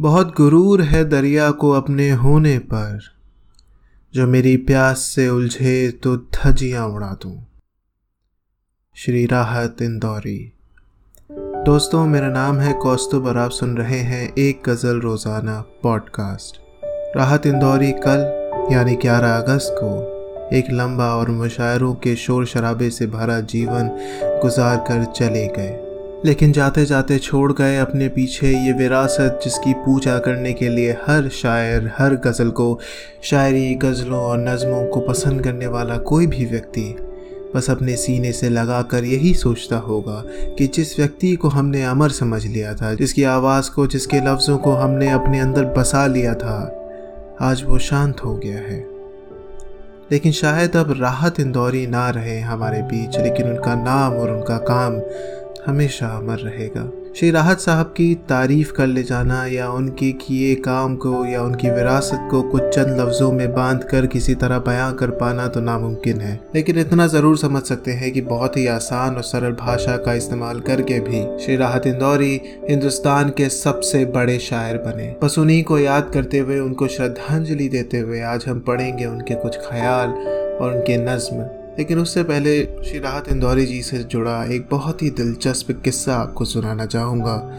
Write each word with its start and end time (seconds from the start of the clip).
बहुत 0.00 0.36
गुरूर 0.36 0.82
है 0.82 1.04
दरिया 1.04 1.50
को 1.50 1.70
अपने 1.70 2.10
होने 2.10 2.58
पर। 2.58 3.00
जो 4.14 4.26
मेरी 4.26 4.56
प्यास 4.56 4.98
से 4.98 5.28
उलझे 5.28 5.90
तो 5.90 6.16
धजियाँ 6.16 6.88
उड़ा 6.88 7.06
दूँ। 7.06 7.46
श्री 8.94 9.26
राहत 9.26 9.76
इंदौरी। 9.82 10.52
दोस्तों, 11.66 12.06
मेरा 12.06 12.28
नाम 12.28 12.58
है 12.58 12.72
कौस्तुब 12.72 13.26
और 13.26 13.38
आप 13.38 13.50
सुन 13.50 13.76
रहे 13.76 13.98
हैं 13.98 14.34
एक 14.38 14.62
गज़ल 14.68 15.00
रोज़ाना 15.00 15.64
पॉडकास्ट। 15.82 16.60
राहत 17.16 17.46
इंदौरी 17.46 17.92
कल, 17.92 18.50
यानी 18.72 18.96
11 18.96 19.36
अगस्त 19.36 19.74
को, 19.78 20.16
एक 20.56 20.64
लंबा 20.70 21.14
और 21.14 21.30
मुशायरों 21.30 21.94
के 21.94 22.16
शोर 22.16 22.46
शराबे 22.46 22.90
से 22.90 23.06
भरा 23.06 23.40
जीवन 23.40 23.88
गुजार 24.42 24.76
कर 24.76 25.04
चले 25.04 25.46
गए। 25.46 25.85
लेकिन 26.24 26.52
जाते 26.52 26.84
जाते 26.84 27.18
छोड़ 27.18 27.52
गए 27.52 27.76
अपने 27.78 28.08
पीछे 28.08 28.46
ये 28.66 28.72
विरासत 28.72 29.40
जिसकी 29.44 29.72
पूजा 29.72 30.18
करने 30.18 30.52
के 30.52 30.68
लिए 30.68 30.92
हर 30.92 31.28
शायर, 31.28 31.92
हर 31.98 32.14
गज़ल 32.14 32.50
को, 32.50 32.80
शायरी 33.22 33.74
गज़लों 33.74 34.20
और 34.20 34.38
नज़मों 34.38 34.86
को 34.86 35.00
पसंद 35.00 35.42
करने 35.42 35.66
वाला 35.66 35.96
कोई 35.96 36.26
भी 36.26 36.44
व्यक्ति 36.44 36.96
बस 37.54 37.70
अपने 37.70 37.96
सीने 37.96 38.32
से 38.32 38.48
लगा 38.48 38.82
कर 38.82 39.04
यही 39.04 39.34
सोचता 39.34 39.76
होगा 39.76 40.22
कि 40.26 40.66
जिस 40.66 40.98
व्यक्ति 40.98 41.36
को 41.36 41.48
हमने 41.48 41.84
अमर 41.84 42.08
समझ 42.08 42.46
लिया 42.46 42.74
था, 42.74 42.94
जिसकी 42.94 43.22
आवाज़ 43.22 43.70
को, 43.70 43.86
जिसके 43.86 44.20
लफ्ज़ों 44.20 44.58
को 44.58 44.72
हमने 44.72 45.10
अपने 45.10 45.40
अंदर 45.40 45.64
बसा 45.64 46.06
लिया 46.06 46.34
था, 46.34 46.82
आज 47.40 47.62
वो 47.66 47.78
शांत 47.78 48.24
हो 48.24 48.36
गया 48.36 48.58
है। 48.58 48.86
लेकिन 50.12 50.32
शायद 50.32 50.76
अब 50.76 51.00
राहत 51.00 51.40
इंदौरी 51.40 51.86
ना 51.86 52.10
रहे 52.10 52.40
हमारे 52.40 52.82
बीच, 52.82 53.18
लेकिन 53.18 53.46
उनका 53.48 53.74
नाम 53.74 54.12
और 54.12 54.30
उनका 54.30 54.56
काम 54.56 54.92
हमेशा 55.66 56.06
अमर 56.08 56.38
रहेगा। 56.38 56.90
श्री 57.16 57.30
राहत 57.30 57.60
साहब 57.60 57.86
की 57.86 58.14
तारीफ़ 58.28 58.72
कर 58.72 58.86
ले 58.86 59.02
जाना 59.02 59.44
या 59.46 59.68
उनके 59.70 60.10
किए 60.12 60.54
काम 60.54 60.96
को 60.96 61.24
या 61.26 61.42
उनकी 61.42 61.70
विरासत 61.70 62.28
को 62.30 62.42
कुछ 62.42 62.62
चंद 62.62 63.00
लफ्ज़ों 63.00 63.30
में 63.32 63.54
बाँध 63.54 63.84
कर 63.84 64.06
किसी 64.06 64.34
तरह 64.34 64.58
बयां 64.58 64.92
कर 64.92 65.10
पाना 65.10 65.46
तो 65.48 65.60
नामुमकिन 65.60 66.20
है। 66.20 66.34
लेकिन 66.54 66.78
इतना 66.78 67.06
ज़रूर 67.06 67.38
समझ 67.38 67.62
सकते 67.62 67.92
हैं 67.92 68.12
कि 68.12 68.20
बहुत 68.20 68.56
ही 68.56 68.66
आसान 68.66 69.16
और 69.16 69.22
सरल 69.22 69.52
भाषा 69.52 69.96
का 69.96 70.14
इस्तेमाल 70.14 70.60
करके 70.60 71.00
भी 71.00 71.24
श्री 71.44 71.56
राहत 71.56 71.86
इंदौरी 71.86 72.40
हिंदुस्तान 72.70 73.30
के 73.30 73.48
सबसे 73.48 74.04
बड़े 74.04 74.38
शायर 74.38 74.78
बने। 74.78 75.14
बस 75.22 75.38
उन्हीं 75.38 75.62
को 75.64 75.78
याद 75.78 76.10
करते 76.14 76.38
हुए 76.38 76.58
उनको 76.58 76.88
श्रद्धांजलि 76.88 77.68
देते 77.68 77.98
हुए 77.98 78.20
आज 78.20 78.44
हम 78.48 78.60
पढ़ेंगे 78.60 79.06
उनके 79.06 79.34
कुछ 79.34 79.58
ख्याल 79.68 80.08
और 80.08 80.74
उनके 80.74 80.96
नज्म। 80.96 81.65
लेकिन 81.78 81.98
उससे 81.98 82.22
पहले 82.22 82.62
श्री 82.62 82.98
राहत 82.98 83.28
इंदौरी 83.28 83.66
जी 83.66 83.82
से 83.82 83.98
जुड़ा 83.98 84.44
एक 84.44 84.68
बहुत 84.70 85.02
ही 85.02 85.10
दिलचस्प 85.10 85.82
किस्सा 85.84 86.14
आपको 86.14 86.44
सुनाना 86.44 86.86
चाहूँगा। 86.86 87.52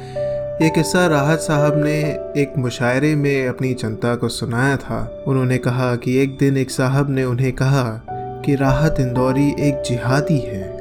ये 0.62 0.70
किस्सा 0.70 1.08
राहत 1.08 1.40
साहब 1.40 1.84
ने 1.84 2.00
एक 2.42 2.54
मुशायरे 2.58 3.16
में 3.16 3.48
अपनी 3.48 3.74
जनता 3.74 4.16
को 4.16 4.28
सुनाया 4.28 4.78
था। 4.78 5.24
उन्होंने 5.28 5.58
कहा 5.58 5.96
कि 5.96 6.18
एक 6.18 6.38
दिन 6.38 6.58
एक 6.58 6.72
साहब 6.72 7.10
ने 7.10 7.24
उन्हें 7.24 7.52
कहा 7.52 8.06
कि 8.46 8.56
राहत 8.56 8.96
इंदौरी 9.00 9.48
एक 9.50 9.84
जिहादी 9.90 10.40
है। 10.40 10.78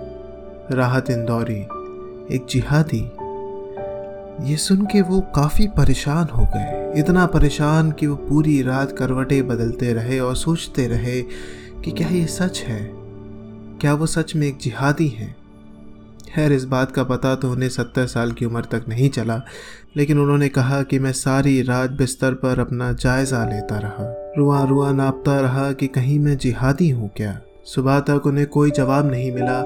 राहत 0.70 1.10
इंदौरी, 1.10 1.60
एक 2.36 2.46
जिहादी। 2.50 3.10
ये 4.50 4.56
सुन 4.56 4.86
के 4.86 5.00
वो 5.00 5.20
काफ़ी 5.20 5.66
परेशान 5.66 6.28
हो 6.36 6.44
गए। 6.44 7.00
इतना 7.00 7.26
परेशान 7.26 7.92
कि 7.92 8.06
वो 8.06 8.16
पूरी 8.16 8.62
रात 8.62 8.92
करवटें 8.92 9.48
बदलते 9.48 9.92
रहे 9.92 10.18
और 10.18 10.36
सोचते 10.36 10.86
रहे 10.86 11.22
कि 11.84 11.90
क्या 11.90 12.08
ये 12.08 12.26
सच 12.26 12.64
है? 12.66 12.95
क्या 13.80 13.94
वो 13.94 14.06
सच 14.06 14.36
में 14.36 14.46
एक 14.46 14.58
जिहादी 14.58 15.08
हैं? 15.08 15.36
खैर, 16.34 16.52
इस 16.52 16.64
बात 16.64 16.92
का 16.92 17.04
पता 17.04 17.34
तो 17.34 17.50
उन्हें 17.50 17.68
सत्तर 17.68 18.06
साल 18.06 18.32
की 18.32 18.44
उम्र 18.44 18.60
तक 18.60 18.84
नहीं 18.88 19.10
चला, 19.10 19.42
लेकिन 19.96 20.18
उन्होंने 20.18 20.48
कहा 20.48 20.82
कि 20.82 20.98
मैं 20.98 21.12
सारी 21.12 21.62
रात 21.62 21.90
बिस्तर 21.90 22.34
पर 22.34 22.60
अपना 22.60 22.92
जायज़ा 22.92 23.44
लेता 23.44 23.78
रहा। 23.78 24.34
रुआ 24.38 24.64
रुआ 24.64 24.92
नापता 24.92 25.40
रहा 25.40 25.72
कि 25.72 25.86
कहीं 25.86 26.18
मैं 26.18 26.36
जिहादी 26.38 26.90
हूँ 26.90 27.10
क्या? 27.16 27.40
सुबह 27.64 28.00
तक 28.00 28.26
उन्हें 28.26 28.46
कोई 28.46 28.70
जवाब 28.70 29.10
नहीं 29.10 29.32
मिला। 29.32 29.58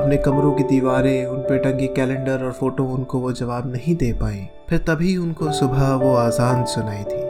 अपने 0.00 0.16
कमरों 0.16 0.52
की 0.52 0.62
दीवारें, 0.62 1.26
उन 1.26 1.38
पे 1.38 1.58
टंगी 1.58 1.86
कैलेंडर 1.86 2.44
और 2.44 2.52
फ़ोटो 2.52 2.84
उनको 2.84 3.18
वो 3.18 3.32
जवाब 3.32 3.72
नहीं 3.72 3.96
दे 3.96 4.12
पाई। 4.12 4.46
फिर 4.68 4.78
तभी 4.78 5.16
उनको 5.16 5.52
सुबह 5.52 5.94
वो 5.94 6.14
आज़ान 6.14 6.64
सुनाई 6.64 7.02
थी। 7.02 7.22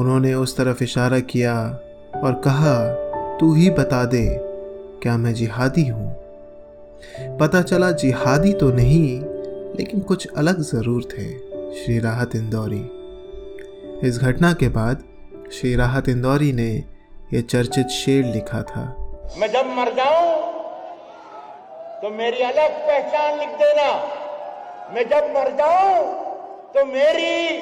उन्होंने 0.00 0.34
उस 0.34 0.56
तरफ़ 0.56 0.84
इशारा 0.84 1.18
किया 1.18 1.60
और 2.24 2.40
कहा, 2.44 2.88
तू 3.40 3.54
ही 3.54 3.70
बता 3.70 4.04
दे 4.04 4.47
क्या 5.02 5.16
मैं 5.16 5.34
जिहादी 5.34 5.86
हूँ? 5.86 6.08
पता 7.40 7.62
चला 7.62 7.90
जिहादी 7.92 8.52
तो 8.52 8.70
नहीं, 8.70 9.20
लेकिन 9.78 10.00
कुछ 10.00 10.26
अलग 10.36 10.60
ज़रूर 10.60 11.02
थे, 11.04 11.26
श्री 11.74 11.98
राहत 11.98 12.34
इंदौरी। 12.36 12.80
इस 14.08 14.18
घटना 14.18 14.52
के 14.52 14.68
बाद 14.68 15.04
श्री 15.52 15.74
राहत 15.76 16.08
इंदौरी 16.08 16.52
ने 16.52 16.70
यह 17.34 17.40
चर्चित 17.40 17.88
शेर 17.88 18.24
लिखा 18.24 18.62
था। 18.62 18.84
मैं 19.38 19.48
जब 19.52 19.66
मर 19.78 19.92
जाऊँ 19.94 20.32
तो 22.02 22.10
मेरी 22.10 22.42
अलग 22.42 22.78
पहचान 22.86 23.38
लिख 23.38 23.48
देना। 23.48 23.90
मैं 24.94 25.08
जब 25.08 25.30
मर 25.36 25.50
जाऊँ 25.52 26.02
तो 26.74 26.84
मेरी 26.84 27.56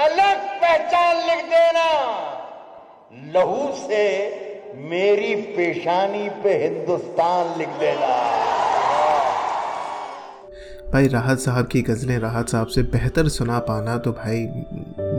अलग 0.00 0.46
पहचान 0.62 1.16
लिख 1.26 1.44
देना। 1.46 1.88
लहू 3.34 3.72
से 3.76 4.06
मेरी 4.74 5.34
पेशानी 5.34 6.28
पे 6.28 6.54
हिंदुस्तान 6.56 7.58
लिख 7.58 7.68
देना। 7.68 8.06
भाई, 10.92 11.08
राहत 11.08 11.38
साहब 11.38 11.66
की 11.66 11.82
गज़लें 11.82 12.18
राहत 12.18 12.48
साहब 12.48 12.66
से 12.66 12.82
बेहतर 12.82 13.28
सुना 13.28 13.58
पाना 13.58 13.98
तो 13.98 14.12
भाई, 14.12 14.36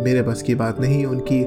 मेरे 0.04 0.22
बस 0.22 0.42
की 0.42 0.56
बात 0.56 0.80
नहीं, 0.80 1.06
उनकी, 1.06 1.44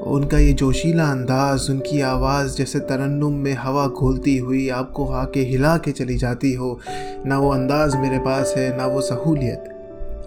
उनका 0.00 0.38
ये 0.38 0.52
जोशीला 0.52 1.10
अंदाज, 1.10 1.70
उनकी 1.70 2.00
आवाज़ 2.00 2.56
जैसे 2.56 2.78
तरन्नुम 2.78 3.32
में 3.32 3.54
हवा 3.54 3.86
घोलती 3.86 4.38
हुई 4.38 4.68
आपको 4.68 5.06
आके 5.06 5.40
हिला 5.40 5.76
के 5.76 5.90
चली 5.90 6.16
जाती 6.16 6.54
हो, 6.54 6.80
ना 7.26 7.38
वो 7.38 7.50
अंदाज 7.50 7.96
मेरे 7.96 8.18
पास 8.18 8.54
है, 8.56 8.76
ना 8.76 8.86
वो 8.86 9.00
सहूलियत। 9.00 9.64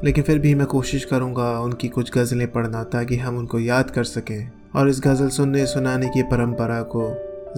लेकिन 0.04 0.24
फिर 0.24 0.40
भी 0.40 0.56
मैं 0.56 0.68
कोशिश 0.68 1.06
करूँगा 1.06 1.60
उनकी 1.60 1.88
कुछ 1.88 2.12
गज़लें 2.14 2.52
पढ़ना 2.52 2.84
ताकि 2.84 3.18
हम 3.18 3.38
उनको 3.38 3.60
याद 3.60 3.90
कर 3.90 4.04
सकें। 4.04 4.52
और 4.76 4.90
इस 4.90 5.02
गज़ल 5.04 5.30
सुनने 5.30 5.66
सुनाने 5.66 6.08
की 6.10 6.24
परंपरा 6.24 6.82
को 6.82 7.04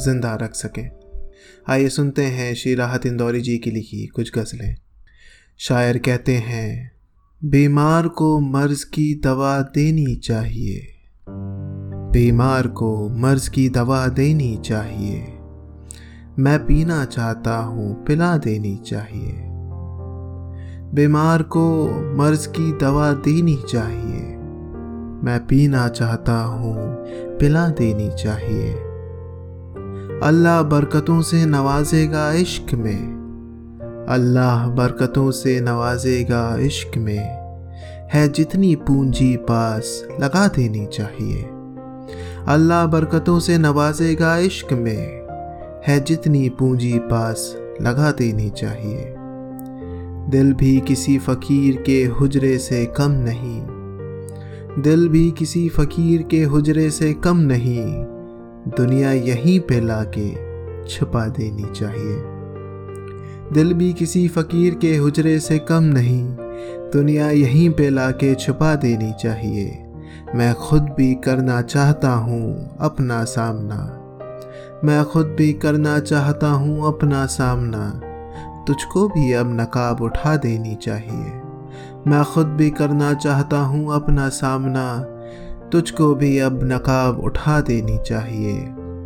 ज़िंदा 0.05 0.35
रख 0.35 0.55
सकें। 0.55 0.89
आइए 1.69 1.89
सुनते 1.89 2.23
हैं 2.23 2.53
श्री 2.55 2.75
राहत 2.75 3.05
इंदौरी 3.05 3.41
जी 3.41 3.57
की 3.57 3.71
लिखी 3.71 4.07
कुछ 4.07 4.31
गज़लें। 4.37 4.75
शायर 5.57 5.97
कहते 5.97 6.33
हैं, 6.33 6.91
बीमार 7.45 8.07
को 8.07 8.39
मर्ज 8.39 8.83
की 8.83 9.21
दवा 9.23 9.61
देनी 9.61 10.15
चाहिए। 10.15 10.87
बीमार 12.11 12.67
को 12.67 13.09
मर्ज 13.09 13.47
की 13.47 13.69
दवा 13.69 14.07
देनी 14.07 14.57
चाहिए। 14.65 15.21
मैं 16.39 16.59
पीना 16.65 17.05
चाहता 17.05 17.57
हूँ, 17.57 18.05
पिला 18.05 18.37
देनी 18.37 18.75
चाहिए। 18.77 19.33
बीमार 20.93 21.43
को 21.43 21.85
मर्ज 22.15 22.45
की 22.45 22.77
दवा 22.77 23.13
देनी 23.13 23.57
चाहिए। 23.69 24.24
मैं 25.25 25.47
पीना 25.47 25.87
चाहता 25.87 26.43
हूँ, 26.43 26.75
पिला 27.37 27.67
देनी 27.67 28.09
चाहिए। 28.09 28.73
अल्लाह 30.23 30.63
बरकतों 30.63 31.21
से 31.21 31.45
नवाजेगा 31.45 32.31
इश्क 32.31 32.73
में। 32.73 33.15
अल्लाह 34.09 34.67
बरकतों 34.67 35.31
से 35.31 35.61
नवाजेगा 35.61 36.57
इश्क 36.57 36.97
में। 36.97 37.45
है 38.13 38.27
जितनी 38.27 38.75
पूंजी 38.75 39.35
पास, 39.35 40.07
लगा 40.21 40.47
देनी 40.47 40.85
चाहिए। 40.85 41.43
अल्लाह 42.47 42.85
बरकतों 42.85 43.39
से 43.39 43.57
नवाजेगा 43.57 44.37
इश्क 44.37 44.73
में। 44.73 45.27
है 45.87 45.99
जितनी 45.99 46.49
पूंजी 46.49 46.99
पास, 46.99 47.57
लगा 47.81 48.11
देनी 48.11 48.49
चाहिए। 48.49 49.15
दिल 50.29 50.53
भी 50.53 50.79
किसी 50.79 51.17
फ़कीर 51.17 51.83
के 51.85 52.05
हुजरे 52.05 52.57
से 52.57 52.85
कम 52.85 53.11
नहीं। 53.11 53.74
दिल 54.79 55.07
भी 55.09 55.31
किसी 55.31 55.69
फ़कीर 55.69 56.21
के 56.21 56.43
हुजरे 56.43 56.89
से 56.89 57.13
कम 57.13 57.37
नहीं। 57.37 57.85
दुनिया 58.77 59.11
यहीं 59.11 59.59
पे 59.59 59.79
लाके 59.81 60.35
छुपा 60.87 61.27
देनी 61.27 61.63
चाहिए। 61.63 62.21
दिल 63.53 63.73
भी 63.73 63.93
किसी 63.93 64.27
फ़कीर 64.27 64.75
के 64.75 64.95
हुजरे 64.95 65.39
से 65.39 65.59
कम 65.59 65.83
नहीं। 65.83 66.25
दुनिया 66.93 67.29
यहीं 67.29 67.69
पे 67.69 67.89
लाके 67.89 68.35
छुपा 68.35 68.75
देनी 68.75 69.13
चाहिए। 69.13 69.85
मैं 70.35 70.53
खुद 70.53 70.81
भी 70.81 71.15
करना 71.15 71.61
चाहता 71.61 72.11
हूँ 72.11 72.77
अपना 72.79 73.23
सामना। 73.23 74.01
मैं 74.83 75.05
खुद 75.05 75.35
भी 75.37 75.53
करना 75.53 75.99
चाहता 75.99 76.47
हूँ 76.47 76.87
अपना 76.87 77.25
सामना। 77.25 78.01
तुझको 78.67 79.07
भी 79.07 79.33
अब 79.33 79.61
नकाब 79.61 80.01
उठा 80.01 80.35
देनी 80.35 80.75
चाहिए। 80.75 81.44
मैं 82.07 82.23
खुद 82.23 82.47
भी 82.47 82.69
करना 82.69 83.13
चाहता 83.13 83.57
हूँ 83.57 83.93
अपना 83.95 84.29
सामना। 84.29 84.85
तुझको 85.71 86.15
भी 86.15 86.37
अब 86.39 86.59
नकाब 86.63 87.19
उठा 87.19 87.59
देनी 87.61 87.97
चाहिए। 87.97 88.53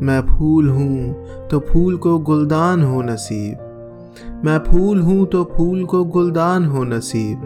मैं 0.02 0.22
फूल 0.28 0.70
हूँ 0.70 1.14
तो 1.48 1.60
फूल 1.60 1.98
को 1.98 2.18
गुलदान 2.20 2.84
हो 2.84 3.02
नसीब। 3.02 4.42
मैं 4.46 4.58
फूल 4.60 5.02
हूँ 5.02 5.26
तो 5.26 5.44
फूल 5.58 5.86
को 5.86 6.04
गुलदान 6.06 6.66
हो 6.66 6.84
नसीब। 6.84 7.42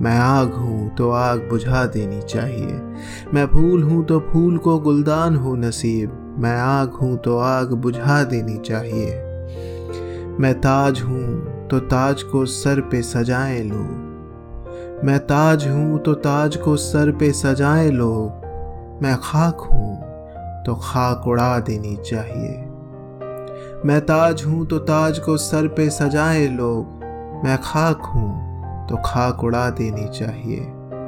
मैं 0.00 0.18
आग 0.18 0.52
हूँ 0.52 0.94
तो 0.94 1.10
आग 1.10 1.48
बुझा 1.50 1.84
देनी 1.86 2.20
चाहिए। 2.22 2.80
मैं 3.34 3.46
फूल 3.46 3.82
हूँ 3.82 4.04
तो 4.04 4.20
फूल 4.20 4.56
को 4.58 4.78
गुलदान 4.78 5.36
हो 5.36 5.54
नसीब। 5.56 6.36
मैं 6.38 6.56
आग 6.56 6.88
हूँ 6.92 7.16
तो 7.16 7.38
आग 7.38 7.72
बुझा 7.72 8.22
देनी 8.24 8.56
चाहिए। 8.58 9.10
मैं 10.40 10.54
ताज 10.60 11.02
हूँ 11.02 11.68
तो 11.70 11.78
ताज 11.80 12.22
को 12.22 12.44
सर 12.46 12.80
पे 12.80 13.02
सजाए 13.02 13.62
लोग 13.62 14.03
मैं 15.04 15.18
ताज 15.18 15.66
हूँ 15.68 15.98
तो 15.98 16.14
ताज 16.14 16.56
को 16.56 16.76
सर 16.76 17.10
पे 17.10 17.32
सजाए 17.32 17.90
लोग। 17.90 19.02
मैं 19.02 19.16
खाक 19.22 19.60
हूँ 19.60 19.96
तो 20.64 20.74
खाक 20.74 21.26
उड़ा 21.26 21.58
देनी 21.60 21.96
चाहिए। 21.96 22.54
मैं 23.84 24.00
ताज 24.00 24.44
हूँ 24.44 24.66
तो 24.66 24.78
ताज 24.78 25.18
को 25.18 25.36
सर 25.36 25.68
पे 25.68 25.90
सजाए 25.90 26.46
लोग। 26.48 27.04
मैं 27.44 27.58
खाक 27.62 28.02
हूँ 28.04 28.30
तो 28.86 29.02
खाक 29.04 29.44
उड़ा 29.44 29.70
देनी 29.70 30.08
चाहिए। 30.08 30.60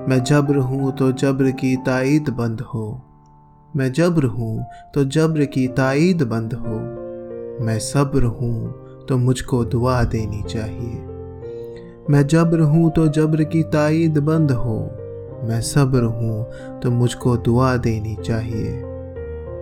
मैं 0.09 0.23
जब्र 0.25 0.57
हूँ 0.57 0.93
तो 0.93 1.13
जब्र 1.13 1.51
की 1.51 1.77
ताइद 1.77 2.31
बंद 2.31 2.61
हो। 2.61 2.87
मैं 3.77 3.93
जब्र 3.93 4.25
हूँ 4.27 4.67
तो 4.95 5.05
जब्र 5.05 5.45
की 5.45 5.69
ताइद 5.69 6.23
बंद 6.23 6.55
हो। 6.55 6.79
मैं 7.65 7.79
सब्र 7.79 8.25
हूँ 8.25 8.75
तो 9.09 9.19
मुझको 9.19 9.65
दुआ 9.65 10.03
देनी 10.05 10.43
चाहिए। 10.43 11.06
मैं 12.11 12.27
जब्र 12.27 12.61
हूँ 12.61 12.91
तो 12.91 13.07
जब्र 13.09 13.45
की 13.45 13.63
ताइद 13.63 14.19
बंद 14.19 14.51
हो। 14.53 14.79
मैं 15.45 15.61
सब्र 15.61 16.03
हूँ 16.03 16.81
तो 16.81 16.91
मुझको 16.91 17.37
दुआ 17.37 17.77
देनी 17.77 18.15
चाहिए। 18.17 18.73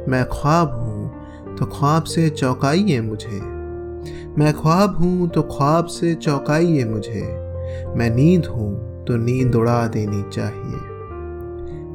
मैं 0.08 0.24
ख्वाब 0.32 0.72
हूँ 0.72 1.56
तो 1.56 1.66
ख्वाब 1.66 2.04
से 2.04 2.28
चौंकाइए 2.30 3.00
मुझे। 3.00 3.40
मैं 4.38 4.52
ख्वाब 4.52 4.96
हूँ 4.96 5.28
तो 5.28 5.42
ख्वाब 5.42 5.86
से 5.86 6.14
चौंकाइए 6.14 6.84
मुझे। 6.84 7.22
मैं 7.96 8.10
नींद 8.10 8.46
हूँ 8.46 9.04
तो 9.04 9.16
नींद 9.16 9.54
उड़ा 9.54 9.86
देनी 9.86 10.22
चाहिए। 10.30 10.84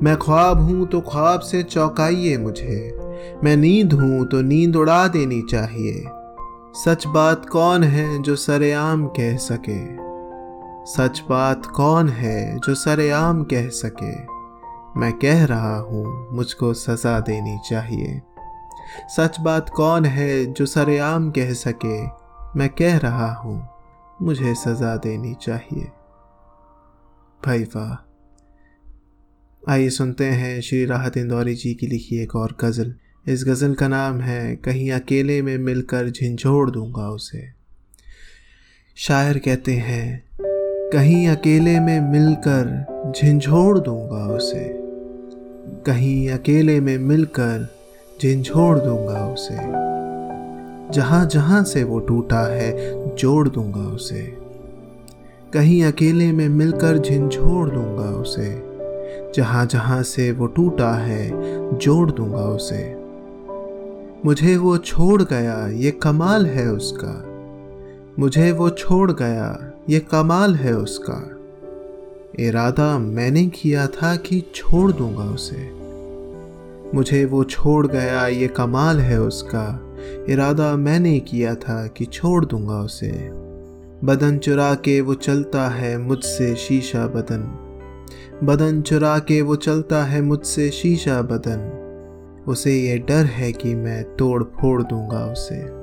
मैं 0.04 0.18
ख्वाब 0.18 0.62
हूँ 0.62 0.88
तो 0.88 1.02
ख्वाब 1.02 1.40
से 1.40 1.64
चौंकाइए 1.64 2.38
मुझे। 2.38 2.98
मैं 3.44 3.58
नींद 3.58 3.94
हूँ 3.94 4.26
तो 4.26 4.42
नींद 4.42 4.76
उड़ा 4.76 5.08
देनी 5.08 5.42
चाहिए। 5.42 6.04
सच 6.76 7.08
बात 7.08 7.50
कौन 7.50 7.84
है 7.84 8.22
जो 8.24 8.36
सरेआम 8.36 9.08
कह 9.08 9.38
सके? 9.38 10.09
सच 10.90 11.20
बात 11.30 11.66
कौन 11.66 12.08
है 12.10 12.60
जो 12.60 12.74
सरेआम 12.76 13.44
कह 13.44 13.68
सके? 13.70 14.14
मैं 15.00 15.12
कह 15.14 15.44
रहा 15.46 15.76
हूँ, 15.78 16.36
मुझको 16.36 16.74
सज़ा 16.74 17.20
देनी 17.20 17.58
चाहिए। 17.70 18.22
सच 19.10 19.40
बात 19.40 19.70
कौन 19.70 20.06
है 20.06 20.46
जो 20.46 20.66
सरेआम 20.66 21.30
कह 21.32 21.54
सके? 21.54 22.02
मैं 22.60 22.70
कह 22.70 22.98
रहा 22.98 23.32
हूँ, 23.34 23.68
मुझे 24.22 24.54
सजा 24.56 24.96
देनी 24.98 25.34
चाहिए। 25.42 25.92
भाई 27.44 27.64
वाह 27.76 27.96
आइए 29.64 29.90
सुनते 29.90 30.26
हैं 30.26 30.62
श्री 30.62 30.86
राहत 30.86 31.18
इंदौरी 31.18 31.54
जी 31.56 31.74
की 31.74 31.88
लिखी 31.88 32.18
एक 32.18 32.36
और 32.36 32.56
गज़ल। 32.62 32.94
इस 33.28 33.44
गज़ल 33.48 33.74
का 33.74 33.88
नाम 33.88 34.20
है, 34.22 34.56
कहीं 34.56 34.92
अकेले 34.92 35.42
में 35.42 35.58
मिलकर 35.58 36.10
झिझोड़ 36.10 36.70
दूँगा 36.72 37.10
उसे। 37.10 37.48
शायर 38.98 39.38
कहते 39.38 39.76
हैं 39.76 40.29
कहीं 40.94 41.30
अकेले 41.30 41.80
में 41.80 42.12
मिलकर 42.12 42.86
झिझोड़ 43.18 43.80
दूँगा 43.80 44.36
उसे। 44.36 44.80
कहीं 45.86 46.30
अकेले 46.30 46.80
में 46.80 46.98
मिलकर 46.98 47.70
झिझोड़ 48.22 48.80
दूँगा 48.80 49.34
उसे। 49.34 49.58
जहाँ 50.94 51.26
जहाँ 51.26 51.64
से 51.64 51.84
वो 51.84 52.00
टूटा 52.00 52.40
है, 52.40 52.76
जोड़ 53.16 53.50
दूँगा 53.50 53.80
उसे। 53.80 54.38
कहीं 55.54 55.84
अकेले 55.84 56.32
में 56.32 56.50
मिलकर 56.50 56.98
झिझोड़ 56.98 57.70
दूँगा 57.70 58.10
उसे। 58.10 58.64
जहाँ 59.36 59.66
जहाँ 59.66 60.04
से 60.04 60.32
वो 60.32 60.48
टूटा 60.48 60.92
है, 60.92 61.30
जोड़ 61.78 62.12
दूँगा 62.12 62.44
उसे। 62.44 62.96
मुझे 64.26 64.58
वो 64.58 64.78
छोड़ 64.78 65.22
गया, 65.22 65.68
ये 65.68 65.92
कमाल 65.92 66.46
है 66.46 66.72
उसका। 66.72 67.26
मुझे 68.20 68.52
वो 68.52 68.70
छोड़ 68.70 69.12
गया 69.12 69.76
ये 69.90 70.00
कमाल 70.00 70.56
है 70.56 70.78
उसका। 70.78 71.38
इरादा 72.40 73.00
मैंने 73.00 73.48
किया 73.48 73.88
था 73.88 74.16
कि 74.16 74.52
छोड़ 74.56 74.92
दूँगा 74.92 75.24
उसे। 75.24 75.72
मुझे 76.96 77.26
वो 77.26 77.44
छोड़ 77.44 77.88
गया, 77.88 78.28
ये 78.28 78.48
कमाल 78.48 79.00
है 79.00 79.22
उसका। 79.22 79.96
इरादा 80.30 80.76
मैंने 80.76 81.20
किया 81.20 81.56
था 81.56 81.88
कि 81.88 82.06
छोड़ 82.06 82.46
दूँगा 82.46 82.80
उसे। 82.80 83.30
बदन 84.04 84.38
चुरा 84.38 84.76
के 84.76 85.02
वो 85.02 85.14
चलता 85.14 85.68
है 85.68 85.98
मुझसे 85.98 86.56
शीशा 86.56 87.08
बदन। 87.08 87.66
बदन 88.44 88.82
चुरा 88.82 89.20
के 89.20 89.42
वो 89.42 89.56
चलता 89.56 90.04
है 90.04 90.22
मुझसे 90.22 90.70
शीशा 90.70 91.22
बदन। 91.22 91.76
उसे 92.48 92.74
ये 92.74 92.98
डर 92.98 93.24
है 93.26 93.52
कि 93.52 93.76
मैं 93.76 94.04
तोड़ 94.04 94.44
फोड़ 94.44 94.84
दूँगा 94.84 95.32
उसे। 95.32 95.79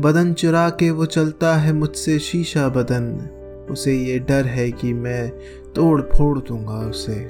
बदन 0.00 0.32
चुरा 0.32 0.70
के 0.70 0.90
वो 0.90 1.06
चलता 1.06 1.54
है 1.54 1.72
मुझसे 1.72 2.18
शीशा 2.18 2.68
बदन। 2.68 3.04
उसे 3.70 3.94
ये 3.94 4.18
डर 4.18 4.46
है 4.46 4.70
कि 4.72 4.92
मैं 4.92 5.28
तोड़ 5.74 6.00
फोड़ 6.02 6.38
दूँगा 6.38 6.78
उसे। 6.88 7.28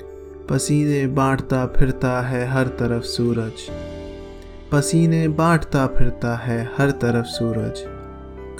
पसीने 0.50 1.06
बांटता 1.06 1.66
फिरता 1.66 2.20
है 2.20 2.46
हर 2.48 2.66
तरफ़ 2.66 3.02
सूरज। 3.02 3.66
पसीने 4.72 5.28
बांटता 5.28 5.86
फिरता 5.86 6.36
है 6.36 6.70
हर 6.78 6.90
तरफ़ 6.90 7.26
सूरज। 7.26 7.84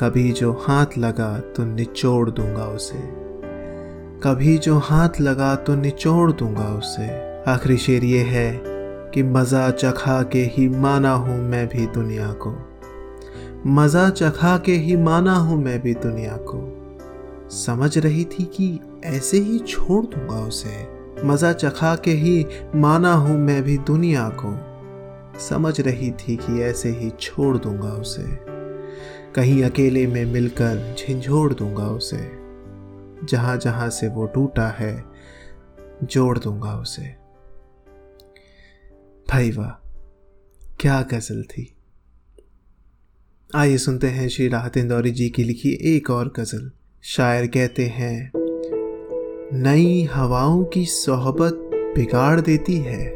कभी 0.01 0.33
जो 0.33 0.53
हाथ 0.53 0.99
लगा 0.99 1.39
तो 1.39 1.65
निचोड़ 1.65 2.31
दूँगा 2.31 2.67
उसे। 2.67 2.99
कभी 4.23 4.59
जो 4.59 4.79
हाथ 4.79 5.21
लगा 5.21 5.55
तो 5.55 5.75
निचोड़ 5.75 6.33
दूँगा 6.33 6.69
उसे। 6.75 7.09
आखिरी 7.51 7.77
शेर 7.77 8.05
ये 8.05 8.21
है 8.21 8.63
कि 9.15 9.23
मज़ा 9.23 9.71
चखा 9.71 10.23
के 10.23 10.43
ही 10.43 10.69
माना 10.69 11.13
हूँ 11.13 11.43
मैं 11.43 11.67
भी 11.69 11.87
दुनिया 11.87 12.33
को। 12.33 12.72
मज़ा 13.67 14.11
चखा 14.11 14.59
के 14.59 14.73
ही 14.73 14.97
माना 14.97 15.35
हूँ 15.35 15.65
मैं 15.65 15.81
भी 15.81 15.95
दुनिया 15.95 16.37
को। 16.37 17.49
समझ 17.51 17.99
रही 17.99 18.25
थी 18.25 18.45
कि 18.45 18.81
ऐसे 19.05 19.39
ही 19.39 19.59
छोड़ 19.59 20.07
दूँगा 20.07 20.41
उसे। 20.41 20.89
मज़ा 21.25 21.53
चखा 21.53 21.97
के 21.97 22.11
ही 22.11 22.47
माना 22.75 23.13
हूँ 23.13 23.39
मैं 23.39 23.63
भी 23.63 23.79
दुनिया 23.79 24.29
को। 24.29 24.55
समझ 25.39 25.81
रही 25.81 26.11
थी 26.11 26.37
कि 26.37 26.63
ऐसे 26.63 26.89
ही 26.89 27.11
छोड़ 27.11 27.59
दूँगा 27.59 27.89
उसे। 27.89 28.23
कहीं 29.35 29.65
अकेले 29.65 30.07
में 30.07 30.25
मिलकर 30.25 30.95
झिझोड़ 30.99 31.55
दूँगा 31.55 31.87
उसे। 31.87 32.31
जहाँ 33.27 33.57
जहाँ 33.57 33.91
से 33.91 34.09
वो 34.09 34.27
टूटा 34.27 34.69
है, 34.69 35.05
जोड़ 36.05 36.39
दूँगा 36.39 36.75
उसे। 36.75 37.03
भाई 39.31 39.51
वाह 39.51 39.89
क्या 40.81 41.03
गज़ल 41.03 41.43
थी। 41.43 41.77
आइए 43.57 43.79
सुनते 43.79 44.07
हैं 44.07 44.29
श्री 44.29 44.49
राहत 44.49 44.77
इंदौरी 44.77 45.11
जी 45.11 45.29
की 45.29 45.45
लिखी 45.45 45.97
एक 45.97 46.11
और 46.11 46.33
गज़ल। 46.37 46.71
शायर 47.03 47.47
कहते 47.47 47.83
हैं, 47.83 48.33
नई 49.53 50.09
हवाओं 50.13 50.65
की 50.65 50.85
सोहबत 50.85 51.71
बिगाड़ 51.75 52.41
देती 52.41 52.77
है। 52.77 53.15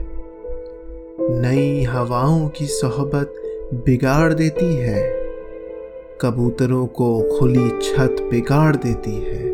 नई 1.21 1.83
हवाओं 1.83 2.49
की 2.49 2.66
सोहबत 2.66 3.35
बिगाड़ 3.75 4.35
देती 4.35 4.76
है। 4.76 5.12
कबूतरों 6.21 6.87
को 6.87 7.38
खुली 7.38 7.69
छत 7.69 8.16
बिगाड़ 8.31 8.76
देती 8.76 9.14
है। 9.14 9.50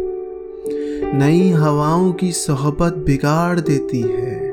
नई 1.19 1.51
हवाओं 1.51 2.13
की 2.13 2.33
सोहबत 2.33 2.93
बिगाड़ 2.93 3.61
देती 3.61 4.01
है। 4.01 4.51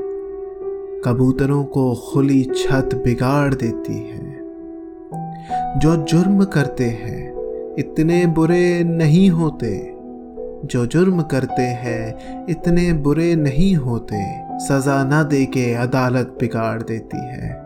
कबूतरों 1.06 1.64
को 1.64 1.96
खुली 1.96 2.44
छत 2.44 2.90
बिगाड़ 3.06 3.54
देती 3.54 3.94
है। 3.94 4.39
जो 5.78 5.96
जुर्म 5.96 6.44
करते 6.44 6.84
हैं, 6.84 7.34
इतने 7.80 8.26
बुरे 8.26 8.84
नहीं 8.84 9.30
होते। 9.30 9.96
जो 10.66 10.86
जुर्म 10.86 11.22
करते 11.22 11.62
हैं, 11.62 12.16
इतने 12.50 12.94
बुरे 12.94 13.36
नहीं 13.36 13.76
होते। 13.76 14.18
सज़ा 14.52 15.04
न 15.04 15.28
दे 15.30 15.46
के 15.46 15.74
अदालत 15.74 16.38
बिगाड़ 16.40 16.84
देती 16.84 17.18
है। 17.18 17.62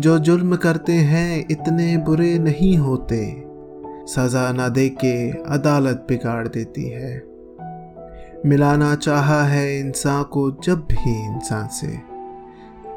जो 0.00 0.18
जुर्म 0.18 0.56
करते 0.56 0.92
हैं, 0.92 1.46
इतने 1.50 1.96
बुरे 1.96 2.38
नहीं 2.38 2.76
होते। 2.76 3.44
सज़ा 4.06 4.52
न 4.52 4.72
दे 4.72 4.88
के 4.88 5.30
अदालत 5.30 6.06
बिगाड़ 6.08 6.48
देती 6.48 6.90
है। 6.90 7.22
मिलाना 8.46 8.94
चाहा 8.94 9.42
है 9.42 9.80
इंसान 9.80 10.22
को 10.22 10.50
जब 10.64 10.76
भी 10.76 11.34
इंसान 11.34 11.68
से। 11.68 11.98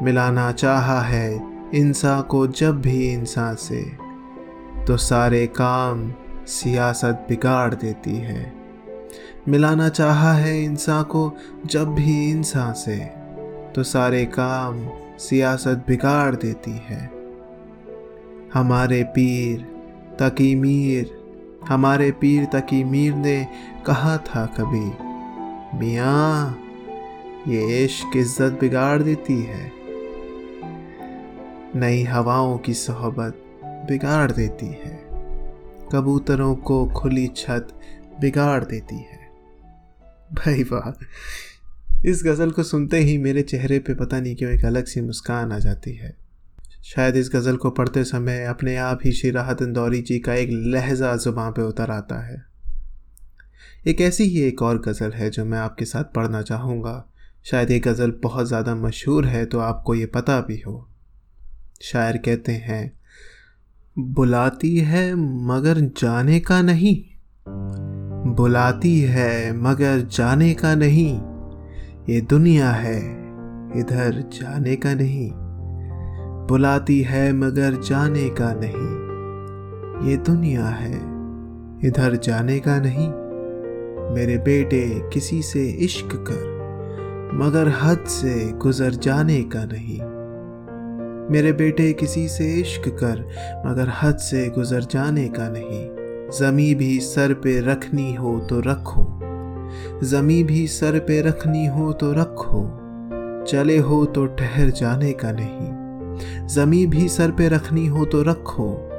मिलाना 0.04 0.52
चाहा 0.52 1.02
है 1.02 1.60
इंसान 1.76 2.22
को 2.22 2.48
जब 2.48 2.82
भी 2.82 3.14
इंसान 3.14 3.56
से। 3.56 3.99
तो 4.90 4.96
सारे 4.98 5.46
काम 5.48 6.12
सियासत 6.48 7.26
बिगाड़ 7.30 7.74
देती 7.74 8.16
है। 8.18 8.54
मिलाना 9.48 9.90
चाहा 9.90 10.32
है 10.34 10.64
इंसान 10.64 11.04
को 11.04 11.32
जब 11.66 11.94
भी 11.96 12.14
इंसान 12.30 12.72
से 12.74 12.96
तो 13.76 13.84
सारे 13.84 14.24
काम 14.26 14.80
सियासत 15.20 15.84
बिगाड़ 15.88 16.36
देती 16.36 16.72
है। 16.86 17.00
हमारे 18.54 19.02
पीर 19.16 19.62
तकी 20.22 20.54
मीर, 20.56 21.12
हमारे 21.70 22.10
पीर 22.12 22.46
तकी 22.46 22.84
मीर 22.84 23.14
ने 23.16 23.38
कहा 23.86 24.16
था 24.18 24.46
कभी, 24.58 24.86
मियाँ, 25.80 26.58
ये 27.48 27.84
इश्क 27.86 28.18
इज़्ज़त 28.18 28.58
बिगाड़ 28.62 29.02
देती 29.02 29.42
है। 29.42 29.72
नई 31.76 32.04
हवाओं 32.04 32.58
की 32.58 32.74
सोहबत 32.74 33.46
बिगाड़ 33.90 34.32
देती 34.32 34.66
है। 34.66 34.98
कबूतरों 35.94 36.56
को 36.56 36.86
खुली 36.88 37.28
छत 37.28 37.68
बिगाड़ 38.22 38.64
देती 38.64 38.96
है। 38.96 39.20
भाई 40.34 40.64
वाह। 40.64 40.92
इस 42.06 42.22
गज़ल 42.26 42.52
को 42.52 42.64
सुनते 42.64 42.98
ही 42.98 43.18
मेरे 43.18 43.42
चेहरे 43.42 43.80
पे 43.80 43.94
पता 43.96 44.20
नहीं 44.20 44.36
क्यों 44.36 44.52
एक 44.52 44.66
अलग 44.66 44.86
सी 44.86 45.02
मुस्कान 45.02 45.52
आ 45.52 45.60
जाती 45.60 45.96
है। 45.96 46.16
शायद 46.86 47.16
इस 47.16 47.30
गज़ल 47.34 47.58
को 47.58 47.70
पढ़ते 47.70 48.04
समय 48.04 48.46
अपने 48.46 48.76
आप 48.78 49.00
ही 49.06 49.12
श्री 49.12 49.32
राहत 49.32 49.62
इंदौरी 49.62 50.02
जी 50.02 50.20
का 50.20 50.34
एक 50.34 50.50
लहजा 50.52 51.16
ज़ुबान 51.16 51.52
पे 51.52 51.62
उतर 51.62 51.92
आता 51.92 52.22
है। 52.28 52.44
एक 53.88 54.02
ऐसी 54.02 54.24
ही 54.24 54.42
एक 54.42 54.62
और 54.62 54.82
गज़ल 54.82 55.12
है 55.12 55.30
जो 55.30 55.46
मैं 55.46 55.60
आपके 55.60 55.86
साथ 55.86 56.04
पढ़ना 56.04 56.42
चाहूँगा। 56.42 57.06
शायद 57.46 57.72
ये 57.72 57.80
गज़ल 57.80 58.14
बहुत 58.24 58.48
ज़्यादा 58.48 58.76
मशहूर 58.76 59.26
है 59.26 59.46
तो 59.46 59.60
आपको 59.60 59.96
ये 59.96 60.06
पता 60.06 60.40
भी 60.42 60.60
हो। 60.60 60.88
शायर 61.82 62.18
कहते 62.18 62.52
हैं 62.52 62.99
बुलाती 64.04 64.78
है 64.78 65.16
मगर 65.48 65.80
जाने 65.80 66.40
का 66.40 66.62
नहीं। 66.62 67.04
बुलाती 68.36 69.02
है 69.02 69.58
मगर 69.58 70.08
जाने 70.12 70.54
का 70.54 70.76
नहीं। 70.76 71.22
ये 72.14 72.22
दुनिया 72.22 72.70
है, 72.70 72.98
इधर 73.80 74.30
जाने 74.34 74.76
का 74.76 74.94
नहीं। 74.94 75.32
बुलाती 76.48 77.02
है 77.02 77.34
मगर 77.34 77.82
जाने 77.82 78.30
का 78.30 78.54
नहीं। 78.58 79.00
ये 80.10 80.18
दुनिया 80.18 80.66
है, 80.66 80.96
इधर 81.88 82.16
जाने 82.24 82.60
का 82.60 82.80
नहीं। 82.80 83.10
मेरे 84.16 84.38
बेटे 84.38 85.10
किसी 85.14 85.42
से 85.42 85.70
इश्क 85.70 86.10
कर, 86.14 86.60
मगर 87.34 87.74
हद 87.82 88.00
से 88.00 88.52
गुजर 88.52 88.92
जाने 88.92 89.42
का 89.44 89.66
नहीं। 89.66 90.19
मेरे 91.32 91.52
बेटे 91.52 91.94
किसी 91.94 92.28
से 92.28 92.54
इश्क 92.54 92.88
कर, 92.88 93.20
मगर 93.66 93.92
हद 94.02 94.18
से 94.18 94.50
गुजर 94.50 94.82
जाने 94.82 95.28
का 95.28 95.50
नहीं। 95.50 95.90
जमी 96.40 96.76
भी 96.76 97.00
सर 97.00 97.34
पे 97.34 97.60
रखनी 97.60 98.14
हो 98.14 98.40
तो 98.40 98.60
रखो। 98.60 99.20
जमी 100.04 100.44
भी 100.44 100.68
सर 100.68 101.00
पे 101.00 101.22
रखनी 101.22 101.66
हो 101.66 101.94
तो 101.94 102.12
रखो। 102.14 102.76
चले 103.48 103.78
हो 103.78 104.06
तो 104.06 104.26
ठहर 104.26 104.70
जाने 104.70 105.12
का 105.12 105.32
नहीं। 105.32 105.80
जमी 106.48 106.86
भी 106.86 107.10
सर 107.10 107.32
पे 107.32 107.48
रखनी 107.48 107.88
हो 107.88 108.06
तो 108.06 108.24
रखो। 108.24 108.90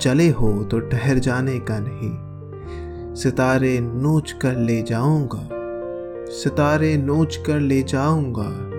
चले 0.00 0.28
हो 0.28 0.64
तो 0.64 0.80
ठहर 0.80 1.18
जाने 1.18 1.58
का 1.58 1.78
नहीं। 1.78 2.28
सितारे 3.14 3.80
नोच 3.80 4.32
कर 4.32 4.56
ले 4.56 4.82
जाऊँगा। 4.82 5.48
सितारे 6.32 6.96
नोच 6.96 7.36
कर 7.36 7.60
ले 7.60 7.82
जाऊँगा। 7.82 8.77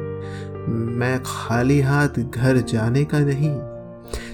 मैं 0.69 1.19
खाली 1.25 1.79
हाथ 1.81 2.19
घर 2.19 2.57
जाने 2.57 3.03
का 3.03 3.19
नहीं, 3.19 3.55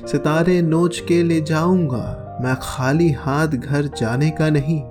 सितारे 0.07 0.61
नोच 0.61 0.99
के 0.99 1.23
ले 1.23 1.41
जाऊँगा, 1.41 2.37
मैं 2.41 2.55
खाली 2.61 3.11
हाथ 3.11 3.47
घर 3.47 3.89
जाने 3.97 4.29
का 4.29 4.49
नहीं। 4.49 4.81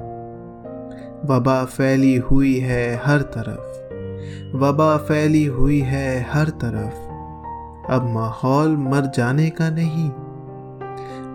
वबा 1.27 1.65
फैली 1.65 2.17
हुई 2.17 2.59
है 2.59 3.03
हर 3.05 3.23
तरफ़, 3.37 4.57
वबा 4.57 4.97
फैली 4.97 5.45
हुई 5.45 5.81
है 5.81 6.27
हर 6.31 6.49
तरफ़, 6.49 7.93
अब 7.93 8.11
माहौल 8.15 8.77
मर 8.77 9.11
जाने 9.17 9.51
का 9.51 9.71
नहीं। 9.71 10.09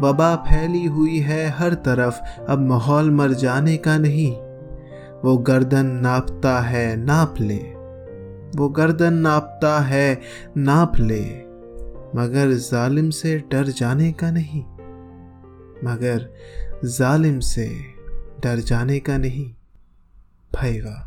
वबा 0.01 0.35
फैली 0.35 0.85
हुई 0.85 1.17
है 1.19 1.49
हर 1.49 1.73
तरफ़, 1.73 2.19
अब 2.49 2.59
माहौल 2.59 3.11
मर 3.11 3.33
जाने 3.33 3.77
का 3.77 3.97
नहीं। 3.97 4.31
वो 5.23 5.37
गर्दन 5.37 5.85
नापता 5.85 6.59
है, 6.59 6.95
नाप 6.97 7.35
ले 7.39 7.78
वो 8.55 8.69
गर्दन 8.69 9.13
नापता 9.13 9.79
है, 9.79 10.21
नाप 10.57 10.97
ले। 10.97 11.49
मगर 12.15 12.53
जालिम 12.53 13.09
से 13.09 13.37
डर 13.51 13.63
जाने 13.63 14.11
का 14.11 14.31
नहीं। 14.31 14.61
मगर 15.83 16.29
जालिम 16.85 17.39
से 17.39 17.67
डर 18.43 18.59
जाने 18.59 18.99
का 18.99 19.17
नहीं। 19.17 19.51
वाह 20.53 21.05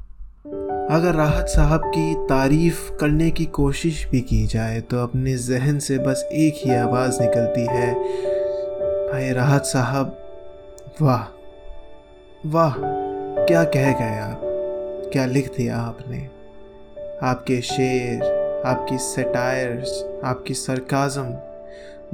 अगर 0.97 1.15
राहत 1.15 1.47
साहब 1.49 1.83
की 1.87 2.15
तारीफ़ 2.15 2.93
करने 2.93 3.31
की 3.31 3.45
कोशिश 3.47 4.07
भी 4.11 4.21
की 4.21 4.47
जाए 4.47 4.81
तो 4.81 4.99
अपने 4.99 5.37
जहन 5.37 5.79
से 5.79 5.99
बस 5.99 6.29
एक 6.33 6.55
ही 6.57 6.75
आवाज़ 6.75 7.21
निकलती 7.23 7.67
है, 7.67 7.95
भाई 9.13 9.31
राहत 9.31 9.63
साहब, 9.63 10.19
वाह 11.03 11.23
वाह, 12.49 12.75
क्या 13.47 13.65
कह 13.65 13.93
गए 13.93 14.19
आप? 14.19 14.41
क्या 15.13 15.27
लिख 15.27 15.57
दिया 15.57 15.79
आपने? 15.79 16.29
आपके 17.23 17.61
शेर, 17.63 18.23
आपकी 18.67 18.97
सेटायर्स, 18.99 19.91
आपकी 20.25 20.55
सरकाज़म, 20.55 21.35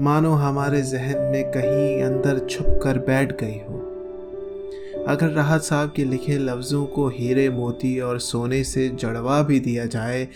मानो 0.00 0.32
हमारे 0.32 0.80
जहन 0.82 1.20
में 1.32 1.50
कहीं 1.50 2.02
अंदर 2.02 2.38
छुप 2.46 2.80
कर 2.82 2.98
बैठ 2.98 3.32
गई 3.40 3.58
हो। 3.58 5.04
अगर 5.08 5.28
राहत 5.28 5.62
साहब 5.62 5.92
के 5.96 6.04
लिखे 6.04 6.36
लफ्ज़ों 6.38 6.84
को 6.86 7.08
हीरे 7.08 7.48
मोती 7.50 7.98
और 8.00 8.18
सोने 8.18 8.62
से 8.64 8.88
जड़वा 8.88 9.42
भी 9.42 9.60
दिया 9.60 9.86
जाए 9.86 10.26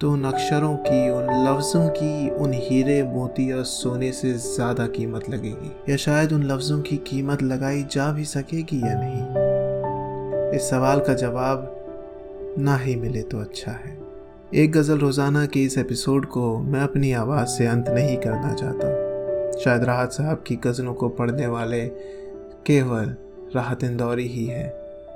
तो 0.00 0.10
उन 0.12 0.24
अक्षरों 0.24 0.74
की 0.76 1.08
उन 1.10 1.24
लफ्ज़ों 1.46 1.88
की, 1.88 2.28
उन 2.30 2.52
हीरे 2.52 3.02
मोती 3.04 3.50
और 3.52 3.64
सोने 3.64 4.12
से 4.12 4.32
ज़्यादा 4.32 4.86
कीमत 4.86 5.30
लगेगी। 5.30 5.70
या 5.90 5.96
शायद 5.96 6.32
उन 6.32 6.42
लफ्ज़ों 6.42 6.80
की 6.80 6.96
कीमत 7.06 7.42
लगाई 7.42 7.82
जा 7.92 8.10
भी 8.12 8.24
सकेगी 8.24 8.80
या 8.80 8.94
नहीं? 8.94 9.22
इस 10.56 10.70
सवाल 10.70 11.00
का 11.00 11.14
जवाब 11.14 11.74
ना 12.58 12.76
ही 12.76 12.96
मिले 12.96 13.22
तो 13.22 13.40
अच्छा 13.40 13.72
है। 13.72 14.07
एक 14.54 14.70
गज़ल 14.72 14.98
रोज़ाना 14.98 15.44
के 15.46 15.62
इस 15.62 15.76
एपिसोड 15.78 16.26
को 16.26 16.58
मैं 16.58 16.80
अपनी 16.80 17.12
आवाज़ 17.12 17.48
से 17.48 17.66
अंत 17.66 17.88
नहीं 17.88 18.16
करना 18.16 18.52
चाहता। 18.54 19.60
शायद 19.60 19.82
राहत 19.84 20.12
साहब 20.12 20.44
की 20.46 20.54
गज़लों 20.56 20.94
को 20.94 21.08
पढ़ने 21.08 21.46
वाले 21.46 21.80
केवल 22.66 23.14
राहत 23.54 23.82
इंदौरी 23.84 24.26
ही 24.26 24.44
है। 24.46 24.70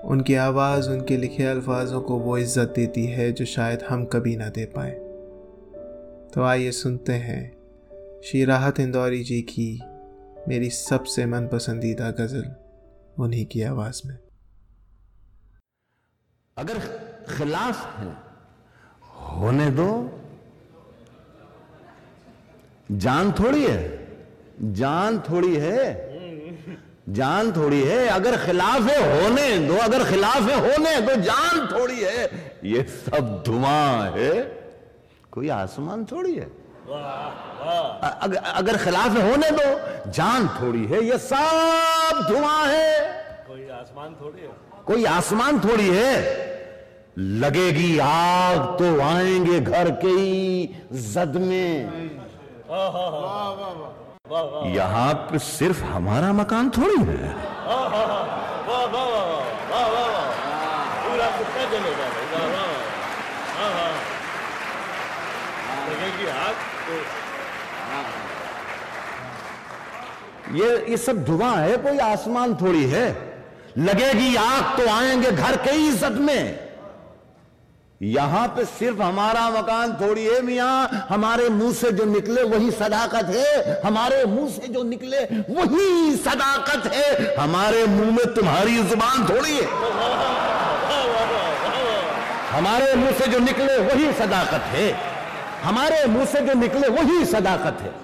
उनकी 0.04 0.34
आवाज़, 0.34 0.90
उनके 0.90 1.16
लिखे 1.16 1.44
अल्फाजों 1.44 2.00
को 2.00 2.18
वो 2.18 2.36
इज़्ज़त 2.38 2.72
देती 2.76 3.04
है 3.06 3.30
जो 3.32 3.44
शायद 3.44 3.82
हम 3.82 4.04
कभी 4.04 4.36
ना 4.36 4.48
दे 4.48 4.64
पाए। 4.64 4.90
तो 6.34 6.42
आइए 6.42 6.70
सुनते 6.70 7.12
हैं 7.12 8.20
श्री 8.24 8.44
राहत 8.44 8.80
इंदौरी 8.80 9.22
जी 9.22 9.40
की 9.42 9.80
मेरी 10.48 10.70
सबसे 10.70 11.26
मन 11.26 11.46
पसंदीदा 11.46 12.10
गज़ल 12.10 12.44
उन्हीं 13.18 13.46
की 13.46 13.62
आवाज़ 13.62 14.02
में। 14.06 14.18
अगर 16.56 16.78
खिलाफ 17.28 17.98
है 17.98 18.31
होने 19.32 19.70
दो। 19.70 20.18
जान 22.92 23.32
थोड़ी 23.32 23.64
है। 23.66 24.08
जान 24.62 25.20
थोड़ी 25.20 25.56
है। 25.56 26.12
जान 27.08 27.52
थोड़ी 27.52 27.82
है। 27.82 28.08
अगर 28.08 28.46
खिलाफ 28.46 28.82
है 28.82 29.22
होने 29.22 29.58
दो। 29.58 29.76
अगर 29.76 30.04
खिलाफ 30.04 30.36
है 30.36 30.60
होने 30.60 31.00
दो। 31.00 31.14
जान 31.14 31.66
थोड़ी 31.66 32.00
है। 32.00 32.24
ये 32.64 32.82
सब 32.82 33.42
धुआँ 33.46 34.10
है। 34.10 34.42
कोई 35.32 35.48
आसमान 35.48 36.04
थोड़ी 36.04 36.34
है? 36.34 36.62
अगर, 38.22 38.36
अगर 38.36 38.76
खिलाफ 38.76 39.08
है 39.08 39.30
होने 39.30 39.50
दो। 39.50 39.80
जान 40.10 40.48
थोड़ी 40.48 40.86
है। 40.86 41.04
ये 41.04 41.18
सब 41.18 42.26
धुआँ 42.28 42.66
है। 42.66 43.00
कोई 43.48 43.68
आसमान 43.68 44.16
थोड़ी 44.20 44.42
है। 44.42 44.50
कोई 44.86 45.04
आसमान 45.04 45.60
थोड़ी 45.60 45.88
है। 45.88 46.51
लगेगी 47.18 47.98
आग 47.98 48.58
तो 48.78 49.00
आएँगे 49.02 49.60
घर 49.60 49.90
के 50.02 50.08
ही 50.08 50.68
जद 50.92 51.36
में। 51.36 52.10
यहाँ 54.74 55.12
पे 55.30 55.38
सिर्फ़ 55.38 55.82
हमारा 55.84 56.32
मकान 56.32 56.70
थोड़ी 56.70 57.02
है। 57.02 57.34
पूरा 61.02 61.28
ये 70.52 70.68
ये 70.90 70.96
सब 70.96 71.24
धुआँ 71.24 71.56
है, 71.56 71.76
कोई 71.76 71.98
आसमान 71.98 72.54
थोड़ी 72.54 72.84
है। 72.90 73.06
लगेगी 73.78 74.34
आग 74.36 74.76
तो 74.78 74.88
आएँगे 74.90 75.30
घर 75.30 75.56
के 75.56 75.70
ही 75.70 75.88
इज़्ज़त 75.88 76.18
में। 76.20 76.71
यहाँ 78.02 78.46
पे 78.48 78.64
सिर्फ़ 78.64 79.02
हमारा 79.02 79.48
मकान 79.50 79.92
थोड़ी 79.94 80.24
है 80.24 80.40
मियाँ। 80.42 81.06
हमारे 81.08 81.48
मुँह 81.48 81.72
से 81.72 81.90
जो 81.92 82.04
निकले 82.04 82.42
वही 82.42 82.70
सदाकत 82.70 83.26
है। 83.26 83.80
हमारे 83.80 84.24
मुँह 84.24 84.48
से 84.50 84.68
जो 84.68 84.82
निकले 84.82 85.18
वही 85.50 86.16
सदाकत 86.16 86.86
है। 86.92 87.36
हमारे 87.36 87.84
मुँह 87.86 88.10
में 88.10 88.34
तुम्हारी 88.34 88.82
ज़ुबान 88.82 89.24
थोड़ी 89.28 89.54
है। 89.54 89.66
हमारे 92.50 92.94
मुँह 92.94 93.12
से 93.12 93.26
जो 93.26 93.38
निकले 93.38 93.78
वही 93.78 94.12
सदाकत 94.12 94.64
है। 94.72 94.90
हमारे 95.62 96.04
मुँह 96.06 96.24
से 96.24 96.40
जो 96.40 96.54
निकले 96.54 96.88
वही 96.88 97.24
सदाकत 97.24 97.80
है। 97.80 97.94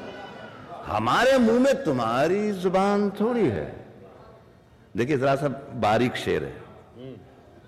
हमारे 0.86 1.38
मुँह 1.38 1.60
में 1.60 1.84
तुम्हारी 1.84 2.52
ज़ुबान 2.52 3.10
थोड़ी 3.10 3.48
है। 3.48 3.66
देखिए, 4.96 5.18
जरा 5.18 5.34
सा 5.34 5.48
बारीक 5.74 6.16
शेर 6.16 6.44
है। 6.44 6.56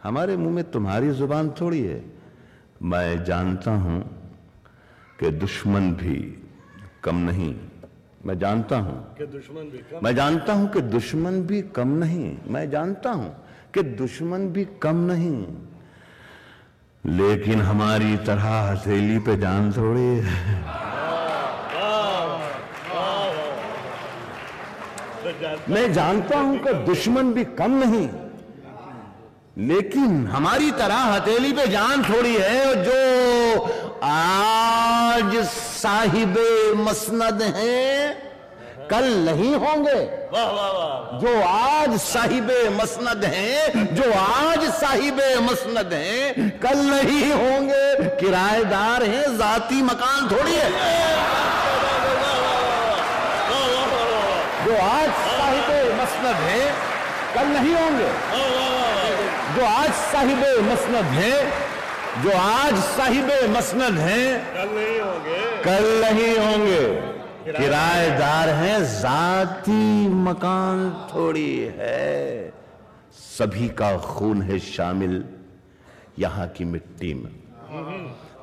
हमारे 0.02 0.36
मुँह 0.36 0.54
में 0.54 0.70
तुम्हारी 0.70 1.10
ज़ुबान 1.10 1.50
थोड़ी 1.60 1.80
है। 1.80 2.19
मैं 2.82 3.24
जानता 3.24 3.70
हूँ 3.70 4.02
कि 5.20 5.30
दुश्मन 5.30 5.92
भी 5.92 6.42
कम 7.04 7.16
नहीं। 7.16 7.56
मैं 8.26 8.38
जानता 8.38 8.76
हूँ। 8.76 9.14
कि 9.18 9.26
दुश्मन 9.26 9.60
भी 9.60 9.78
कम 9.78 10.00
मैं 10.04 10.14
जानता 10.14 10.52
हूँ 10.52 10.68
कि 10.68 10.80
दुश्मन 10.80 11.42
भी 11.42 11.62
कम 11.62 11.88
नहीं। 11.88 12.36
मैं 12.48 12.70
जानता 12.70 13.10
हूँ 13.10 13.44
कि 13.74 13.82
दुश्मन 13.82 14.48
भी 14.48 14.64
कम 14.64 14.96
नहीं। 14.96 15.46
लेकिन 17.06 17.60
हमारी 17.60 18.16
तरह 18.16 18.48
हथेली 18.48 19.18
पे 19.18 19.36
जान 19.36 19.72
थोड़ी। 19.72 20.20
मैं 25.72 25.92
जानता 25.92 26.38
हूँ 26.38 26.58
कि 26.58 26.72
दुश्मन 26.72 27.32
भी 27.32 27.44
कम 27.44 27.70
नहीं। 27.70 28.29
लेकिन 29.58 30.26
हमारी 30.26 30.70
तरह 30.70 30.98
हथेली 31.14 31.52
पे 31.52 31.66
जान 31.66 32.02
थोड़ी 32.04 32.34
है 32.34 32.74
जो 32.84 33.62
आज 34.04 35.34
साहिब 35.44 36.36
मसनद 36.78 37.42
हैं 37.56 38.30
कल 38.90 39.08
नहीं 39.24 39.54
होंगे 39.54 39.94
वाह 40.32 40.46
वाह 40.46 40.68
वाह 40.68 41.18
जो 41.18 41.34
आज 41.42 41.96
साहिब 42.00 42.50
मसनद 42.80 43.24
हैं 43.34 43.94
जो 43.94 44.12
आज 44.12 44.68
साहिब 44.74 45.20
मसनद 45.42 45.92
हैं 45.94 46.48
कल 46.60 46.78
नहीं 46.86 47.32
होंगे 47.32 48.10
किराएदार 48.20 49.02
हैं 49.04 49.24
जाती 49.38 49.82
मकान 49.82 50.28
थोड़ी 50.30 50.54
है 50.54 50.70
जो 54.64 54.76
आज 54.84 55.10
साहिब 55.10 56.00
मसनद 56.00 56.42
हैं 56.46 56.89
कल 57.34 57.46
नहीं 57.48 57.74
होंगे। 57.74 58.08
जो 59.54 59.64
आज 59.66 59.90
साहिब 60.04 60.38
मसनद 60.64 61.10
हैं 61.16 62.22
जो 62.22 62.30
आज 62.32 62.74
साहिब 62.86 63.30
मसनद 63.50 63.98
हैं 63.98 64.26
कल 64.54 64.68
नहीं 64.70 65.00
होंगे। 65.00 65.38
कल 65.64 65.84
नहीं 66.00 66.36
होंगे। 66.38 66.84
किराएदार 67.52 68.48
हैं 68.54 68.78
जाती 68.92 70.08
मकान 70.24 70.90
थोड़ी 71.14 71.58
है। 71.78 72.52
सभी 73.12 73.68
का 73.80 73.96
खून 73.98 74.42
है 74.42 74.58
शामिल 74.58 75.24
यहाँ 76.18 76.46
की 76.48 76.64
मिट्टी 76.64 77.12
में। 77.14 77.32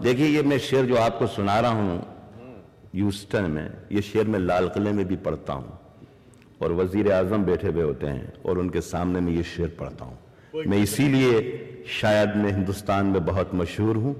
देखिए 0.03 0.27
ये 0.27 0.41
मैं 0.43 0.59
शेर 0.59 0.85
जो 0.85 0.95
आपको 0.97 1.27
सुना 1.27 1.59
रहा 1.59 1.71
हूँ 1.71 2.05
यूस्टन 2.95 3.51
में 3.51 3.67
ये 3.91 4.01
शेर 4.01 4.27
मैं 4.27 4.39
लाल 4.39 4.67
किले 4.69 4.91
में 4.91 5.05
भी 5.07 5.15
पढ़ता 5.17 5.53
हूँ। 5.53 5.76
और 6.61 6.71
वज़ीर 6.73 7.11
आज़म 7.13 7.43
बैठे 7.45 7.67
हुए 7.67 7.83
होते 7.83 8.07
हैं 8.07 8.33
और 8.45 8.57
उनके 8.57 8.81
सामने 8.83 9.19
मैं 9.19 9.33
ये 9.33 9.43
शेर 9.45 9.75
पढ़ता 9.79 10.05
हूँ। 10.05 10.17
मैं 10.67 10.77
इसीलिए 10.77 11.83
शायद 11.91 12.35
मैं 12.35 12.51
हिंदुस्तान 12.51 13.05
में 13.05 13.25
बहुत 13.25 13.53
मशहूर 13.55 13.95
हूँ 13.97 14.15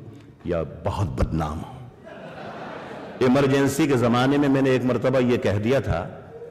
या 0.47 0.63
बहुत 0.85 1.07
बदनाम 1.19 1.59
हूँ। 1.59 1.75
इमरजेंसी 3.21 3.87
के 3.87 3.97
जमाने 3.97 4.37
में 4.37 4.47
मैंने 4.49 4.75
एक 4.75 4.83
मरतबा 4.83 5.19
यह 5.19 5.37
कह 5.37 5.57
दिया 5.59 5.81
था 5.81 6.01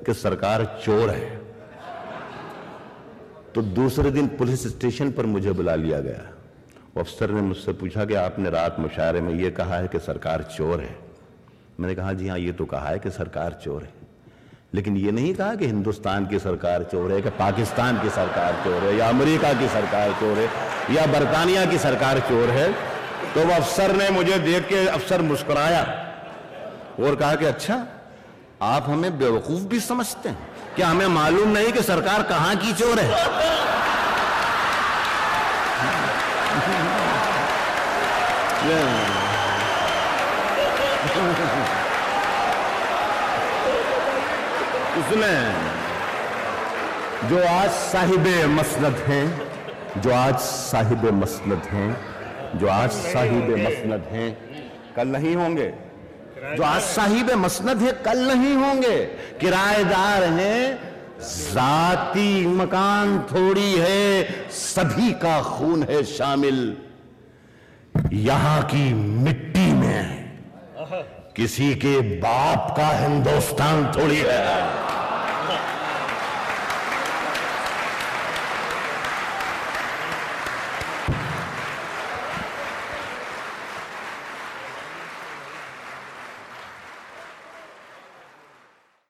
कि 0.07 0.15
सरकार 0.15 0.65
चोर 0.85 1.11
है। 1.11 1.37
तो 3.55 3.63
दूसरे 3.63 4.11
दिन 4.11 4.27
पुलिस 4.29 4.67
स्टेशन 4.69 5.11
पर 5.11 5.27
मुझे 5.27 5.53
बुला 5.53 5.75
लिया 5.75 6.01
गया। 6.01 6.23
अफसर 6.99 7.31
ने 7.31 7.41
मुझसे 7.41 7.73
पूछा 7.73 8.05
कि 8.05 8.15
आपने 8.15 8.51
रात 8.51 8.77
मुशायरे 8.81 9.21
में 9.21 9.33
यह 9.35 9.51
कहा 9.51 9.77
है 9.77 9.89
कि 9.89 9.99
सरकार 9.99 10.43
चोर 10.57 10.81
है। 10.81 10.97
मैंने 11.81 11.95
कहा 11.95 12.13
जी 12.13 12.29
हाँ 12.29 12.39
ये 12.39 12.53
तो 12.53 12.65
कहा 12.65 12.89
है 12.89 12.99
कि 12.99 13.11
सरकार 13.11 13.59
चोर 13.65 13.83
है। 13.83 13.93
लेकिन 14.77 14.97
ये 14.97 15.13
नहीं 15.13 15.35
कहा 15.35 15.55
कि 15.55 15.67
हिंदुस्तान 15.67 16.27
की 16.27 16.39
सरकार 16.39 16.83
चोर 16.83 17.13
है, 17.13 17.23
कि 17.23 17.31
पाकिस्तान 17.31 18.01
की 18.03 18.11
सरकार 18.11 18.53
चोर 18.65 18.83
है, 18.83 18.97
या 18.97 19.09
अमेरिका 19.09 19.53
की 19.53 19.69
सरकार 19.69 20.13
चोर 20.13 20.39
है, 20.39 20.49
या 20.95 21.07
बरतानिया 21.07 21.65
की 21.67 21.79
सरकार 21.79 22.19
चोर 22.19 22.51
है। 22.51 22.73
तो 23.35 23.45
वो 23.45 23.55
अफसर 23.55 23.97
ने 23.97 24.11
मुझे 24.11 24.39
देख 24.39 24.69
के 24.69 24.87
अफसर 24.87 25.23
मुस्कुराया 25.23 25.83
और 27.01 27.17
कहा 27.17 27.35
कि 27.35 27.45
अच्छा 27.45 27.87
आप 28.63 28.85
हमें 28.89 29.19
बेवकूफ़ 29.19 29.63
भी 29.63 29.81
समझते 29.81 30.29
हैं। 30.29 30.39
क्या 30.77 30.89
हमें 30.89 31.07
मालूम 31.07 31.49
नहीं 31.49 31.73
कि 31.73 31.83
सरकार 31.83 32.23
कहाँ 32.23 32.57
की 32.57 32.73
चोर 32.73 32.99
है? 32.99 33.11
उसने 45.17 45.37
जो 47.29 47.39
आज 47.49 47.71
साहिब 47.71 48.27
मसनद 48.51 48.97
हैं, 49.07 50.01
जो 50.01 50.13
आज 50.13 50.35
साहिब 50.39 51.05
मसनद 51.15 51.63
हैं, 51.71 51.97
जो 52.59 52.69
आज 52.69 52.91
साहिब 52.91 53.51
मसनद 53.59 54.09
हैं, 54.13 54.37
कल 54.97 55.09
नहीं 55.09 55.35
होंगे। 55.37 55.73
जो 56.57 56.63
आज 56.63 56.83
साहिब 56.83 57.31
मसनद 57.31 57.83
है, 57.83 57.93
कल 58.05 58.19
नहीं 58.19 58.55
होंगे। 58.55 58.97
किराएदार 59.41 60.23
हैं, 60.23 60.79
जाती 61.21 62.47
मकान 62.47 63.19
थोड़ी 63.33 63.73
है, 63.73 64.23
सभी 64.51 65.13
का 65.13 65.41
खून 65.43 65.83
है 65.83 66.03
शामिल। 66.05 66.77
यहाँ 68.13 68.63
की 68.63 68.93
मिट्टी 68.95 69.73
में 69.73 70.25
किसी 71.37 71.75
के 71.75 72.01
बाप 72.21 72.75
का 72.77 72.89
हिंदुस्तान 72.99 73.93
थोड़ी 73.97 74.17
है। 74.17 74.96